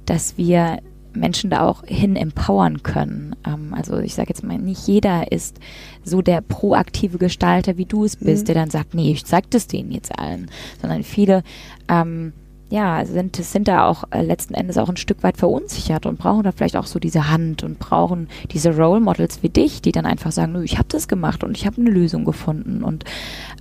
dass 0.07 0.37
wir 0.37 0.81
Menschen 1.13 1.51
da 1.51 1.69
auch 1.69 1.85
hin 1.87 2.17
empowern 2.17 2.83
können. 2.83 3.37
Ähm, 3.47 3.73
also 3.73 4.01
ich 4.01 4.17
sage 4.17 4.31
jetzt 4.31 4.43
mal, 4.43 4.59
nicht 4.59 4.89
jeder 4.89 5.31
ist 5.31 5.61
so 6.03 6.21
der 6.21 6.41
proaktive 6.41 7.19
Gestalter, 7.19 7.77
wie 7.77 7.85
du 7.85 8.05
es 8.05 8.17
bist, 8.17 8.43
mhm. 8.43 8.47
der 8.47 8.55
dann 8.57 8.71
sagt, 8.71 8.95
nee, 8.95 9.13
ich 9.13 9.25
zeig 9.25 9.49
das 9.53 9.69
denen 9.69 9.93
jetzt 9.93 10.19
allen, 10.19 10.51
sondern 10.81 11.05
viele 11.05 11.45
ähm, 11.89 12.33
ja, 12.75 13.04
sind, 13.04 13.37
sind 13.37 13.69
da 13.69 13.87
auch 13.87 14.02
äh, 14.11 14.21
letzten 14.21 14.52
Endes 14.52 14.78
auch 14.78 14.88
ein 14.88 14.97
Stück 14.97 15.23
weit 15.23 15.37
verunsichert 15.37 16.07
und 16.07 16.19
brauchen 16.19 16.43
da 16.43 16.50
vielleicht 16.50 16.75
auch 16.75 16.87
so 16.87 16.99
diese 16.99 17.31
Hand 17.31 17.62
und 17.62 17.78
brauchen 17.78 18.26
diese 18.50 18.76
Role 18.76 18.99
Models 18.99 19.45
wie 19.45 19.49
dich, 19.49 19.81
die 19.81 19.93
dann 19.93 20.07
einfach 20.07 20.33
sagen, 20.33 20.61
ich 20.64 20.76
habe 20.76 20.88
das 20.88 21.07
gemacht 21.07 21.45
und 21.45 21.57
ich 21.57 21.66
habe 21.66 21.81
eine 21.81 21.88
Lösung 21.88 22.25
gefunden 22.25 22.83
und 22.83 23.04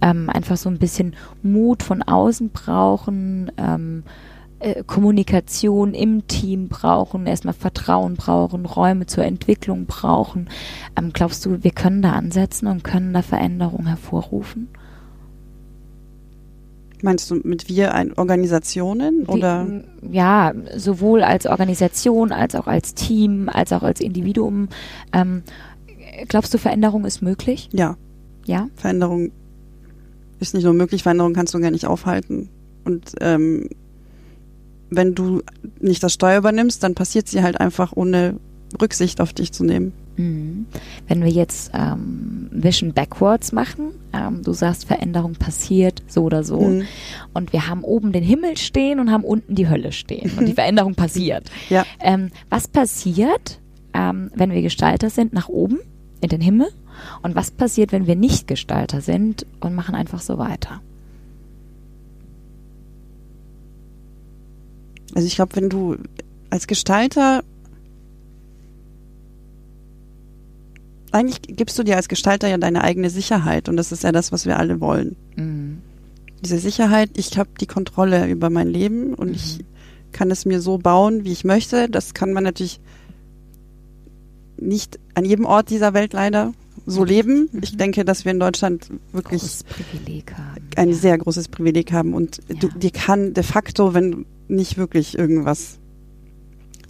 ähm, 0.01 0.31
einfach 0.31 0.57
so 0.57 0.67
ein 0.67 0.79
bisschen 0.79 1.15
Mut 1.43 1.83
von 1.83 2.01
außen 2.01 2.49
brauchen, 2.49 3.51
ähm, 3.57 4.01
äh, 4.57 4.83
Kommunikation 4.83 5.93
im 5.93 6.25
Team 6.25 6.67
brauchen, 6.67 7.27
erstmal 7.27 7.53
Vertrauen 7.53 8.15
brauchen, 8.15 8.65
Räume 8.65 9.05
zur 9.05 9.25
Entwicklung 9.25 9.85
brauchen. 9.85 10.49
Ähm, 10.97 11.11
glaubst 11.13 11.45
du, 11.45 11.63
wir 11.63 11.71
können 11.71 12.01
da 12.01 12.13
ansetzen 12.13 12.65
und 12.65 12.83
können 12.83 13.13
da 13.13 13.21
Veränderungen 13.21 13.85
hervorrufen? 13.85 14.69
Meinst 17.03 17.29
du 17.29 17.35
mit 17.43 17.67
wir 17.67 17.93
ein 17.93 18.13
Organisationen 18.13 19.25
oder? 19.25 19.65
Die, 19.65 20.15
ja, 20.15 20.53
sowohl 20.77 21.21
als 21.21 21.45
Organisation 21.45 22.31
als 22.31 22.55
auch 22.55 22.65
als 22.65 22.93
Team, 22.93 23.49
als 23.49 23.73
auch 23.73 23.83
als 23.83 23.99
Individuum. 23.99 24.69
Ähm, 25.11 25.43
glaubst 26.29 26.53
du, 26.53 26.57
Veränderung 26.57 27.03
ist 27.03 27.21
möglich? 27.21 27.67
Ja. 27.73 27.97
Ja. 28.45 28.69
Veränderung 28.77 29.31
ist 30.39 30.53
nicht 30.53 30.63
nur 30.63 30.73
möglich, 30.73 31.03
Veränderung 31.03 31.33
kannst 31.33 31.53
du 31.53 31.59
gar 31.59 31.71
nicht 31.71 31.87
aufhalten. 31.87 32.47
Und 32.85 33.15
ähm, 33.19 33.67
wenn 34.89 35.13
du 35.13 35.41
nicht 35.81 36.03
das 36.03 36.13
Steuer 36.13 36.37
übernimmst, 36.37 36.83
dann 36.83 36.95
passiert 36.95 37.27
sie 37.27 37.43
halt 37.43 37.59
einfach 37.59 37.91
ohne 37.93 38.37
Rücksicht 38.81 39.19
auf 39.19 39.33
dich 39.33 39.51
zu 39.51 39.65
nehmen. 39.65 39.91
Mhm. 40.15 40.67
Wenn 41.07 41.23
wir 41.23 41.31
jetzt 41.31 41.71
ähm, 41.73 42.49
Vision 42.51 42.93
Backwards 42.93 43.51
machen, 43.51 43.93
ähm, 44.13 44.43
du 44.43 44.53
sagst, 44.53 44.85
Veränderung 44.85 45.33
passiert 45.33 46.03
so 46.07 46.23
oder 46.23 46.43
so. 46.43 46.59
Mhm. 46.59 46.83
Und 47.33 47.53
wir 47.53 47.67
haben 47.67 47.83
oben 47.83 48.11
den 48.11 48.23
Himmel 48.23 48.57
stehen 48.57 48.99
und 48.99 49.11
haben 49.11 49.23
unten 49.23 49.55
die 49.55 49.69
Hölle 49.69 49.91
stehen. 49.91 50.31
Und 50.37 50.47
die 50.47 50.53
Veränderung 50.55 50.95
passiert. 50.95 51.49
Ja. 51.69 51.85
Ähm, 51.99 52.29
was 52.49 52.67
passiert, 52.67 53.59
ähm, 53.93 54.31
wenn 54.35 54.51
wir 54.51 54.61
Gestalter 54.61 55.09
sind, 55.09 55.33
nach 55.33 55.49
oben 55.49 55.79
in 56.21 56.29
den 56.29 56.41
Himmel? 56.41 56.69
Und 57.21 57.35
was 57.35 57.51
passiert, 57.51 57.91
wenn 57.91 58.07
wir 58.07 58.15
nicht 58.15 58.47
Gestalter 58.47 59.01
sind 59.01 59.45
und 59.59 59.73
machen 59.73 59.95
einfach 59.95 60.21
so 60.21 60.37
weiter? 60.37 60.81
Also 65.15 65.27
ich 65.27 65.35
glaube, 65.35 65.55
wenn 65.55 65.69
du 65.69 65.97
als 66.49 66.67
Gestalter 66.67 67.43
eigentlich 71.13 71.55
gibst 71.55 71.77
du 71.77 71.83
dir 71.83 71.95
als 71.95 72.07
Gestalter 72.07 72.47
ja 72.47 72.57
deine 72.57 72.83
eigene 72.83 73.09
Sicherheit 73.09 73.69
und 73.69 73.77
das 73.77 73.91
ist 73.91 74.03
ja 74.03 74.11
das, 74.11 74.31
was 74.31 74.45
wir 74.45 74.57
alle 74.57 74.79
wollen. 74.81 75.15
Mhm. 75.35 75.81
Diese 76.41 76.57
Sicherheit, 76.57 77.11
ich 77.15 77.37
habe 77.37 77.51
die 77.59 77.67
Kontrolle 77.67 78.27
über 78.27 78.49
mein 78.49 78.67
Leben 78.67 79.13
und 79.13 79.29
mhm. 79.29 79.35
ich 79.35 79.59
kann 80.11 80.31
es 80.31 80.45
mir 80.45 80.59
so 80.59 80.77
bauen, 80.77 81.23
wie 81.23 81.31
ich 81.31 81.43
möchte. 81.43 81.89
Das 81.89 82.13
kann 82.13 82.33
man 82.33 82.43
natürlich 82.43 82.79
nicht 84.57 84.99
an 85.13 85.25
jedem 85.25 85.45
Ort 85.45 85.69
dieser 85.69 85.93
Welt 85.93 86.13
leider 86.13 86.53
so 86.85 87.01
mhm. 87.01 87.07
leben. 87.07 87.49
Ich 87.61 87.73
mhm. 87.73 87.77
denke, 87.77 88.05
dass 88.05 88.25
wir 88.25 88.31
in 88.31 88.39
Deutschland 88.39 88.89
wirklich 89.11 89.41
ein 90.75 90.89
ja. 90.89 90.95
sehr 90.95 91.17
großes 91.17 91.47
Privileg 91.47 91.91
haben 91.91 92.13
und 92.13 92.39
ja. 92.49 92.55
du, 92.55 92.69
dir 92.69 92.91
kann 92.91 93.33
de 93.33 93.43
facto, 93.43 93.93
wenn 93.93 94.25
nicht 94.47 94.77
wirklich 94.77 95.17
irgendwas 95.17 95.79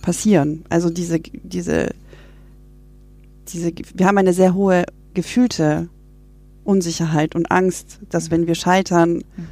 passieren. 0.02 0.64
Also 0.70 0.90
diese, 0.90 1.20
diese 1.20 1.92
diese, 3.50 3.72
wir 3.94 4.08
haben 4.08 4.18
eine 4.18 4.34
sehr 4.34 4.54
hohe 4.54 4.86
gefühlte 5.14 5.90
Unsicherheit 6.64 7.36
und 7.36 7.52
Angst, 7.52 8.00
dass 8.10 8.32
wenn 8.32 8.48
wir 8.48 8.56
scheitern, 8.56 9.16
mhm. 9.16 9.48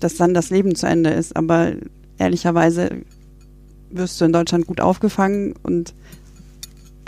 dass 0.00 0.16
dann 0.16 0.34
das 0.34 0.50
Leben 0.50 0.74
zu 0.74 0.86
Ende 0.86 1.10
ist. 1.10 1.36
Aber 1.36 1.72
ehrlicherweise 2.18 2.90
wirst 3.90 4.20
du 4.20 4.24
in 4.24 4.32
Deutschland 4.32 4.66
gut 4.66 4.80
aufgefangen 4.80 5.54
und 5.62 5.94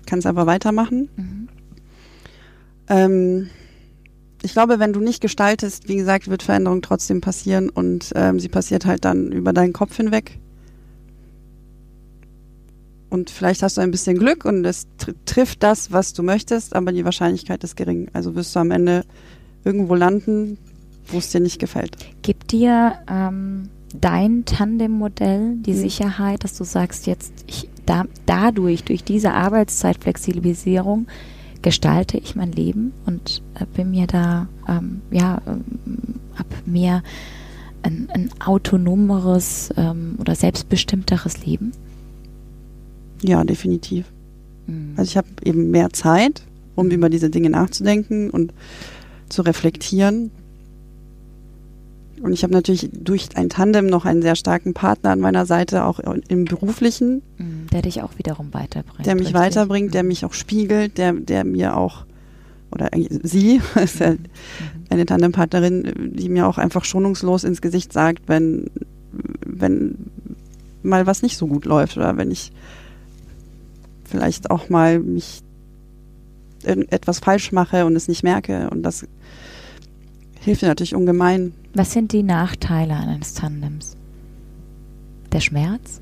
kannst 0.07 0.27
einfach 0.27 0.47
weitermachen. 0.47 1.09
Mhm. 1.17 1.49
Ähm, 2.89 3.51
ich 4.43 4.53
glaube, 4.53 4.79
wenn 4.79 4.93
du 4.93 5.01
nicht 5.01 5.21
gestaltest, 5.21 5.89
wie 5.89 5.97
gesagt, 5.97 6.29
wird 6.29 6.43
Veränderung 6.43 6.83
trotzdem 6.83 7.21
passieren 7.21 7.69
und 7.69 8.13
ähm, 8.15 8.39
sie 8.39 8.49
passiert 8.49 8.87
halt 8.87 9.05
dann 9.05 9.33
über 9.33 9.53
deinen 9.53 9.73
Kopf 9.73 9.97
hinweg 9.97 10.39
und 13.17 13.31
vielleicht 13.31 13.63
hast 13.63 13.79
du 13.79 13.81
ein 13.81 13.91
bisschen 13.91 14.19
Glück 14.19 14.45
und 14.45 14.65
es 14.67 14.87
tr 14.99 15.15
trifft 15.25 15.63
das, 15.63 15.91
was 15.91 16.13
du 16.13 16.23
möchtest, 16.23 16.77
aber 16.77 16.93
die 16.93 17.05
Wahrscheinlichkeit 17.05 17.65
ist 17.65 17.75
gering. 17.75 18.09
Also 18.13 18.35
wirst 18.35 18.55
du 18.55 18.61
am 18.61 18.71
Ende 18.71 19.05
irgendwo 19.65 19.95
landen, 19.95 20.59
wo 21.07 21.17
es 21.17 21.31
dir 21.31 21.41
nicht 21.41 21.59
gefällt. 21.59 21.97
Gibt 22.21 22.53
dir 22.53 22.99
ähm, 23.11 23.71
dein 23.99 24.45
Tandem-Modell 24.45 25.57
die 25.57 25.73
hm. 25.73 25.81
Sicherheit, 25.81 26.45
dass 26.45 26.59
du 26.59 26.65
sagst, 26.65 27.07
jetzt 27.07 27.33
ich, 27.47 27.71
da, 27.87 28.05
dadurch, 28.27 28.85
durch 28.85 29.03
diese 29.03 29.33
Arbeitszeitflexibilisierung, 29.33 31.07
gestalte 31.63 32.19
ich 32.19 32.37
mein 32.37 32.53
Leben 32.53 32.93
und 33.07 33.43
äh, 33.55 33.65
bin 33.65 33.93
mir 33.93 34.07
da, 34.07 34.47
ähm, 34.69 35.01
ja, 35.11 35.41
ähm, 35.47 35.65
hab 36.37 36.47
mehr 36.67 37.03
ein, 37.83 38.09
ein 38.13 38.31
autonomeres 38.45 39.73
ähm, 39.79 40.17
oder 40.19 40.35
selbstbestimmteres 40.35 41.47
Leben? 41.47 41.73
Ja, 43.23 43.45
definitiv. 43.45 44.07
Mhm. 44.67 44.95
Also 44.97 45.11
ich 45.11 45.17
habe 45.17 45.29
eben 45.45 45.71
mehr 45.71 45.91
Zeit, 45.91 46.43
um 46.75 46.91
über 46.91 47.09
diese 47.09 47.31
Dinge 47.31 47.51
nachzudenken 47.51 48.31
und 48.31 48.53
zu 49.29 49.43
reflektieren. 49.43 50.31
Und 52.23 52.33
ich 52.33 52.43
habe 52.43 52.53
natürlich 52.53 52.89
durch 52.93 53.29
ein 53.37 53.51
Tandem 53.51 53.87
noch 53.87 54.05
einen 54.05 54.23
sehr 54.23 54.37
starken 54.37 54.73
Partner 54.73 55.11
an 55.11 55.21
meiner 55.21 55.45
Seite, 55.45 55.85
auch 55.85 55.99
im 56.01 56.47
beruflichen. 56.47 57.23
Mhm, 57.37 57.67
der 57.73 57.83
dich 57.83 58.03
auch 58.03 58.17
wiederum 58.17 58.55
weiterbringt. 58.55 59.07
Der 59.07 59.15
mich 59.15 59.27
richtig? 59.27 59.41
weiterbringt, 59.41 59.95
der 59.95 60.03
mhm. 60.03 60.09
mich 60.09 60.25
auch 60.25 60.33
spiegelt, 60.33 60.97
der, 60.97 61.13
der 61.13 61.45
mir 61.45 61.77
auch, 61.77 62.07
oder 62.71 62.89
sie 63.23 63.61
ist 63.75 64.01
ja 64.01 64.13
mhm. 64.13 64.19
eine 64.89 65.05
Tandempartnerin, 65.05 66.13
die 66.17 66.29
mir 66.29 66.47
auch 66.47 66.57
einfach 66.59 66.85
schonungslos 66.85 67.45
ins 67.45 67.61
Gesicht 67.61 67.93
sagt, 67.93 68.23
wenn, 68.29 68.71
wenn 69.45 69.97
mal 70.83 71.07
was 71.07 71.23
nicht 71.23 71.37
so 71.37 71.47
gut 71.47 71.67
läuft 71.67 71.97
oder 71.99 72.17
wenn 72.17 72.31
ich 72.31 72.51
vielleicht 74.09 74.51
auch 74.51 74.69
mal 74.69 74.99
mich 74.99 75.43
etwas 76.65 77.21
falsch 77.21 77.53
mache 77.53 77.87
und 77.87 77.95
es 77.97 78.09
nicht 78.09 78.23
merke. 78.23 78.71
Und 78.71 78.83
das 78.83 79.07
hilft 80.41 80.63
mir 80.63 80.69
natürlich 80.69 80.95
ungemein. 80.95 81.53
Was 81.75 81.93
sind 81.93 82.13
die 82.13 82.23
Nachteile 82.23 82.95
eines 82.95 83.35
Tandems? 83.35 83.97
Der 85.33 85.41
Schmerz? 85.41 86.01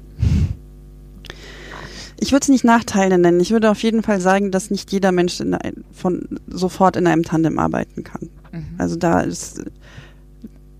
Ich 2.20 2.32
würde 2.32 2.44
es 2.44 2.48
nicht 2.48 2.64
Nachteile 2.64 3.18
nennen. 3.18 3.40
Ich 3.40 3.50
würde 3.50 3.70
auf 3.70 3.82
jeden 3.82 4.02
Fall 4.02 4.20
sagen, 4.20 4.50
dass 4.50 4.70
nicht 4.70 4.92
jeder 4.92 5.12
Mensch 5.12 5.40
ein, 5.40 5.84
von 5.92 6.40
sofort 6.46 6.96
in 6.96 7.06
einem 7.06 7.24
Tandem 7.24 7.58
arbeiten 7.58 8.04
kann. 8.04 8.30
Mhm. 8.52 8.66
Also 8.78 8.96
da 8.96 9.20
ist 9.20 9.62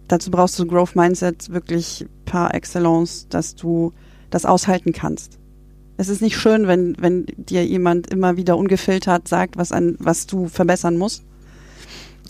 dazu 0.09 0.31
brauchst 0.31 0.59
du 0.59 0.67
Growth 0.67 0.97
Mindset 0.97 1.51
wirklich 1.51 2.07
par 2.25 2.55
excellence, 2.55 3.27
dass 3.29 3.55
du 3.55 3.93
das 4.31 4.45
aushalten 4.45 4.93
kannst. 4.93 5.39
Es 5.97 6.09
ist 6.09 6.23
nicht 6.23 6.37
schön, 6.37 6.67
wenn, 6.67 6.97
wenn 6.99 7.27
dir 7.37 7.65
jemand 7.65 8.09
immer 8.09 8.37
wieder 8.37 8.57
ungefiltert 8.57 9.29
sagt, 9.29 9.57
was, 9.57 9.71
an, 9.71 9.97
was 9.99 10.27
du 10.27 10.49
verbessern 10.49 10.97
musst. 10.97 11.23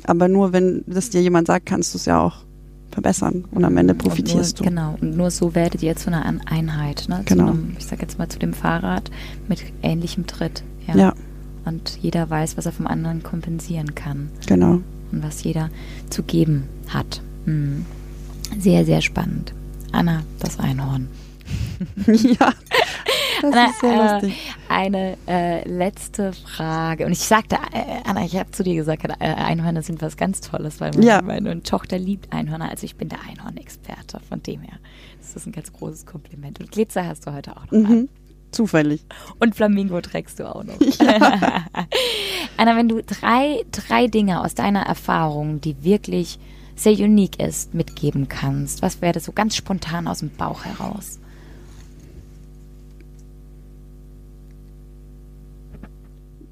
Aber 0.07 0.29
nur 0.29 0.53
wenn 0.53 0.85
das 0.87 1.11
dir 1.11 1.23
jemand 1.23 1.47
sagt, 1.47 1.67
kannst 1.67 1.95
du 1.95 1.99
es 1.99 2.05
ja 2.05 2.21
auch 2.21 2.45
verbessern 2.91 3.45
und 3.51 3.65
am 3.65 3.77
Ende 3.77 3.95
profitierst 3.95 4.59
nur, 4.59 4.65
du. 4.65 4.71
Genau, 4.71 4.97
und 5.01 5.17
nur 5.17 5.31
so 5.31 5.55
werdet 5.55 5.83
ihr 5.83 5.97
zu 5.97 6.09
einer 6.09 6.25
Einheit. 6.47 7.07
Ne? 7.09 7.23
Genau. 7.25 7.49
Einem, 7.49 7.75
ich 7.79 7.87
sag 7.87 8.01
jetzt 8.01 8.19
mal 8.19 8.29
zu 8.29 8.39
dem 8.39 8.53
Fahrrad 8.53 9.11
mit 9.49 9.65
ähnlichem 9.83 10.27
Tritt. 10.27 10.63
Ja. 10.87 10.97
ja. 10.97 11.15
Und 11.65 11.99
jeder 12.01 12.29
weiß, 12.31 12.57
was 12.57 12.67
er 12.67 12.73
vom 12.73 12.87
anderen 12.87 13.23
kompensieren 13.23 13.95
kann. 13.95 14.31
Genau. 14.47 14.81
Und 15.11 15.23
was 15.23 15.43
jeder 15.43 15.71
zu 16.11 16.23
geben 16.23 16.65
hat. 16.89 17.21
Hm. 17.47 17.85
Sehr, 18.59 18.85
sehr 18.85 19.01
spannend. 19.01 19.55
Anna, 19.93 20.23
das 20.39 20.59
Einhorn. 20.59 21.09
ja, 22.07 22.53
das 23.53 23.71
ist 23.71 23.81
sehr 23.81 24.13
lustig. 24.13 24.33
Äh, 24.33 24.73
eine 24.73 25.17
äh, 25.27 25.69
letzte 25.69 26.33
Frage. 26.33 27.07
Und 27.07 27.13
ich 27.13 27.21
sagte, 27.21 27.57
äh, 27.73 28.01
Anna, 28.05 28.25
ich 28.25 28.37
habe 28.37 28.51
zu 28.51 28.63
dir 28.63 28.75
gesagt, 28.75 29.05
äh, 29.05 29.15
Einhörner 29.19 29.83
sind 29.83 30.03
was 30.03 30.17
ganz 30.17 30.41
Tolles, 30.41 30.81
weil 30.81 30.93
meine, 30.93 31.07
ja. 31.07 31.23
meine 31.23 31.63
Tochter 31.63 31.99
liebt 31.99 32.33
Einhörner. 32.33 32.71
Also 32.71 32.85
ich 32.85 32.97
bin 32.97 33.09
der 33.09 33.19
Einhorn-Experte. 33.29 34.21
Von 34.29 34.43
dem 34.43 34.63
her. 34.63 34.79
Das 35.19 35.37
ist 35.37 35.47
ein 35.47 35.53
ganz 35.53 35.73
großes 35.73 36.07
Kompliment. 36.07 36.61
Und 36.61 36.71
Glitzer 36.71 37.07
hast 37.07 37.27
du 37.27 37.33
heute 37.33 37.57
auch 37.57 37.65
noch 37.71 37.73
mhm. 37.73 37.87
an. 37.87 38.09
Zufällig. 38.53 39.05
Und 39.41 39.57
Flamingo 39.57 40.01
trägst 40.01 40.39
du 40.39 40.55
auch 40.55 40.65
noch. 40.65 40.79
Ja. 41.01 41.65
Anna, 42.57 42.77
wenn 42.77 42.89
du 42.89 43.03
drei, 43.03 43.65
drei 43.73 44.07
Dinge 44.07 44.43
aus 44.43 44.55
deiner 44.55 44.83
Erfahrung, 44.83 45.61
die 45.61 45.83
wirklich 45.83 46.39
sehr 46.77 46.93
unique 46.93 47.41
ist, 47.41 47.75
mitgeben 47.75 48.29
kannst? 48.29 48.83
Was 48.83 49.01
wäre 49.01 49.13
das 49.13 49.25
so 49.25 49.33
ganz 49.33 49.57
spontan 49.57 50.07
aus 50.07 50.21
dem 50.21 50.31
Bauch 50.31 50.65
heraus? 50.65 51.19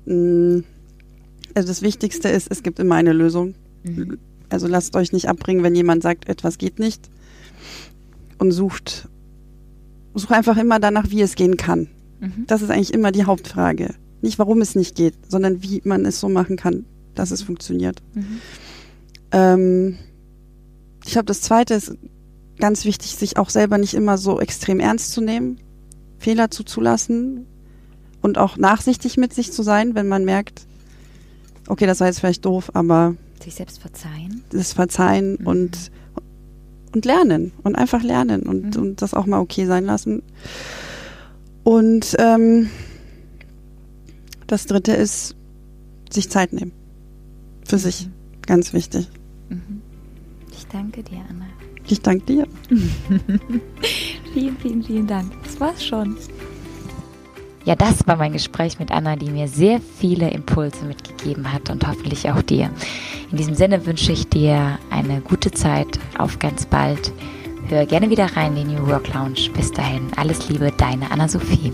Mm, 0.07 0.61
also 1.55 1.69
das 1.69 1.83
Wichtigste 1.83 2.29
ist, 2.29 2.49
es 2.51 2.63
gibt 2.63 2.79
immer 2.79 2.95
eine 2.95 3.13
Lösung. 3.13 3.55
Mhm. 3.85 4.19
Also 4.49 4.67
lasst 4.67 4.97
euch 4.97 5.13
nicht 5.13 5.29
abbringen, 5.29 5.63
wenn 5.63 5.75
jemand 5.75 6.03
sagt, 6.03 6.29
etwas 6.29 6.59
geht 6.59 6.79
nicht 6.79 7.11
und 8.39 8.53
sucht, 8.53 9.09
sucht 10.15 10.33
einfach 10.33 10.57
immer 10.57 10.79
danach, 10.79 11.11
wie 11.11 11.23
es 11.23 11.35
gehen 11.35 11.57
kann. 11.57 11.89
Mhm. 12.21 12.45
Das 12.47 12.63
ist 12.63 12.71
eigentlich 12.71 12.93
immer 12.93 13.13
die 13.13 13.25
Hauptfrage. 13.25 13.95
Nicht, 14.21 14.39
warum 14.39 14.61
es 14.61 14.75
nicht 14.75 14.95
geht, 14.95 15.15
sondern 15.29 15.63
wie 15.63 15.81
man 15.85 16.05
es 16.05 16.21
so 16.21 16.29
machen 16.29 16.57
kann, 16.57 16.85
dass 17.15 17.31
es 17.31 17.43
funktioniert. 17.43 18.03
Mhm. 18.15 18.41
Ähm, 19.33 19.99
ich 21.05 21.13
glaube, 21.13 21.27
das 21.27 21.41
Zweite 21.41 21.75
ist 21.75 21.97
ganz 22.59 22.85
wichtig, 22.85 23.17
sich 23.17 23.37
auch 23.39 23.51
selber 23.51 23.79
nicht 23.79 23.95
immer 23.95 24.19
so 24.19 24.39
extrem 24.41 24.81
ernst 24.81 25.13
zu 25.13 25.21
nehmen, 25.21 25.59
Fehler 26.19 26.51
zuzulassen 26.51 27.47
und 28.23 28.39
auch 28.39 28.57
nachsichtig 28.57 29.17
mit 29.17 29.35
sich 29.35 29.53
zu 29.53 29.63
sein, 29.63 29.95
wenn 29.95 30.09
man 30.09 30.25
merkt, 30.25 30.67
okay, 31.69 31.87
das 31.87 32.01
war 32.01 32.07
jetzt 32.07 32.21
vielleicht 32.21 32.45
doof, 32.45 32.71
aber 32.75 33.15
sich 33.43 33.55
selbst 33.55 33.81
verzeihen. 33.81 34.45
Das 34.51 34.73
Verzeihen 34.73 35.37
mhm. 35.41 35.47
und 35.47 35.91
und 36.95 37.05
lernen 37.05 37.53
und 37.63 37.75
einfach 37.75 38.03
lernen 38.03 38.43
und, 38.43 38.77
mhm. 38.77 38.83
und 38.83 39.03
das 39.03 39.15
auch 39.15 39.27
mal 39.27 39.41
okay 39.41 39.67
sein 39.67 39.85
lassen. 39.85 40.23
Und 41.65 42.17
ähm, 42.19 42.71
das 44.47 44.67
Dritte 44.67 44.93
ist 44.93 45.35
sich 46.11 46.29
Zeit 46.29 46.53
nehmen 46.53 46.73
für 47.65 47.77
mhm. 47.77 47.81
sich, 47.81 48.09
ganz 48.47 48.73
wichtig. 48.73 49.09
Mhm. 49.49 49.81
Ich 50.53 50.67
danke 50.67 51.03
dir, 51.03 51.21
Anna. 51.29 51.47
Ich 51.89 52.01
danke 52.01 52.27
dir. 52.27 52.47
vielen, 54.35 54.57
vielen, 54.59 54.83
vielen 54.83 55.07
Dank. 55.07 55.33
Das 55.45 55.59
war's 55.59 55.85
schon. 55.85 56.17
Ja, 57.65 57.77
das 57.77 58.07
war 58.07 58.17
mein 58.17 58.33
Gespräch 58.33 58.79
mit 58.79 58.91
Anna, 58.91 59.15
die 59.17 59.31
mir 59.31 59.47
sehr 59.47 59.81
viele 59.81 60.31
Impulse 60.31 60.85
mitgegeben 60.85 61.53
hat 61.53 61.71
und 61.71 61.87
hoffentlich 61.87 62.29
auch 62.31 62.43
dir. 62.43 62.71
In 63.31 63.37
diesem 63.37 63.55
Sinne 63.55 63.87
wünsche 63.87 64.13
ich 64.13 64.29
dir 64.29 64.79
eine 64.91 65.21
gute 65.21 65.53
Zeit. 65.53 66.01
Auf 66.19 66.39
ganz 66.39 66.67
bald. 66.67 67.13
Hör 67.69 67.87
gerne 67.87 68.11
wieder 68.11 68.27
rein 68.37 68.57
in 68.57 68.69
die 68.69 68.75
New 68.75 68.89
Work 68.89 69.15
Lounge. 69.15 69.51
Bis 69.55 69.71
dahin, 69.71 70.09
alles 70.17 70.49
Liebe, 70.49 70.73
deine 70.77 71.11
Anna-Sophie. 71.11 71.73